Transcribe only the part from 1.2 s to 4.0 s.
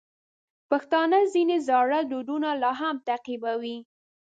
ځینې زاړه دودونه لا هم تعقیبوي.